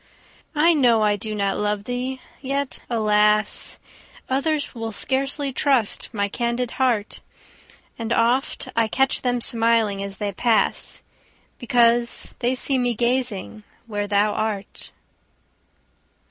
[0.55, 2.21] I know I do not love thee!
[2.41, 3.77] yet, alas!
[4.29, 7.21] Others will scarcely trust my candid heart;
[7.99, 11.03] And oft I catch them smiling as they pass,
[11.59, 14.89] Because they see me gazing where thou art.